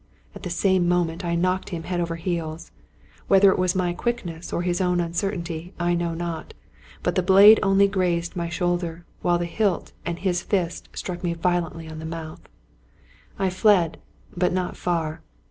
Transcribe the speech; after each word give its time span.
At 0.33 0.41
the 0.41 0.49
same 0.49 0.87
moment 0.87 1.23
I 1.23 1.35
knocked 1.35 1.69
him 1.69 1.83
head 1.83 1.99
over 1.99 2.15
heels. 2.15 2.71
Whether 3.27 3.51
it 3.51 3.59
was 3.59 3.75
my 3.75 3.93
quickness, 3.93 4.51
or 4.51 4.63
his 4.63 4.81
own 4.81 4.99
uncertainty, 4.99 5.75
I 5.79 5.93
know 5.93 6.15
not; 6.15 6.55
but 7.03 7.13
the 7.13 7.21
blade 7.21 7.59
only 7.61 7.87
grazed 7.87 8.35
my 8.35 8.49
shoulder, 8.49 9.05
while 9.21 9.37
the 9.37 9.45
hilt 9.45 9.91
and 10.03 10.17
his 10.17 10.41
.fist 10.41 10.89
struck 10.95 11.23
me 11.23 11.35
violently 11.35 11.87
on 11.87 11.99
the 11.99 12.05
mouth. 12.05 12.41
I 13.37 13.51
fled, 13.51 13.99
but 14.35 14.51
not 14.51 14.75
far. 14.75 15.21